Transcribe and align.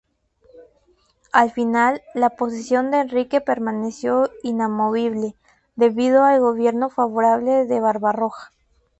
Al 1.31 1.51
final, 1.51 2.01
la 2.15 2.31
posición 2.31 2.89
de 2.89 3.01
Enrique 3.01 3.39
permaneció 3.39 4.31
inamovible, 4.41 5.35
debido 5.75 6.23
al 6.23 6.39
gobierno 6.39 6.89
favorable 6.89 7.67
de 7.67 7.79
Barbarroja. 7.79 8.49